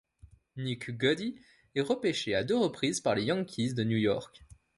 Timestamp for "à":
2.33-2.43